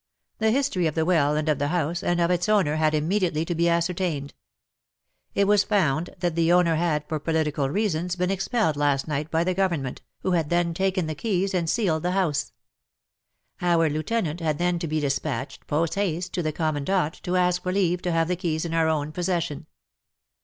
[0.39, 3.45] The history of the well and of the house and of its owner had immediately
[3.45, 4.33] to be ascertained.
[5.35, 9.43] It was found that the owner had for political reasons been expelled last night by
[9.43, 12.51] the Government, who had then taken the keys and sealed the WAR AND WOMEN
[13.59, 13.77] 139 house.
[13.83, 17.71] Our lieutenant had then to be dispatched, post haste, to the Commandant to ask for
[17.71, 19.67] leave to have the keys in our own possession.